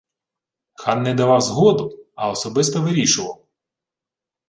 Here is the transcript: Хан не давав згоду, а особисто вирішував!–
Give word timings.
Хан 0.75 1.03
не 1.03 1.13
давав 1.13 1.41
згоду, 1.41 1.99
а 2.15 2.29
особисто 2.29 2.81
вирішував!– 2.81 3.45